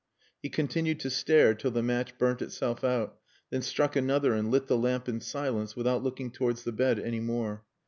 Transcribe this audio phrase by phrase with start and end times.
[0.41, 3.19] He continued to stare till the match burnt itself out;
[3.51, 7.19] then struck another and lit the lamp in silence without looking towards the bed any
[7.19, 7.63] more.